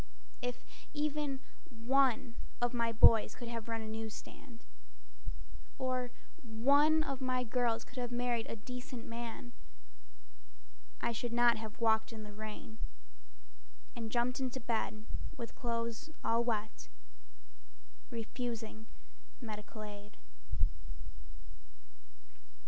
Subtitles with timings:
[0.41, 0.63] If
[0.95, 4.65] even one of my boys could have run a news stand,
[5.77, 6.09] Or
[6.41, 9.53] one of my girls could have married a decent man,
[11.01, 12.79] I should not have walked in the rain
[13.95, 15.05] And jumped into bed
[15.37, 16.89] with clothes all wet,
[18.09, 18.87] Refusing
[19.39, 20.17] medical aid.